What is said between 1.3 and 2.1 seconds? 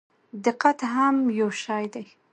یو شی دی.